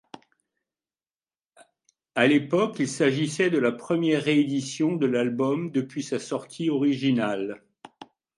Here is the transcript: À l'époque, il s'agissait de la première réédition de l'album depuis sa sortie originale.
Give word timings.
À 2.15 2.25
l'époque, 2.25 2.77
il 2.79 2.87
s'agissait 2.87 3.51
de 3.51 3.59
la 3.59 3.71
première 3.71 4.23
réédition 4.23 4.95
de 4.95 5.05
l'album 5.05 5.69
depuis 5.71 6.01
sa 6.01 6.17
sortie 6.17 6.71
originale. 6.71 7.63